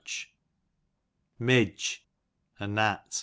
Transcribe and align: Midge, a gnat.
Midge, 1.37 2.01
a 2.59 2.65
gnat. 2.65 3.13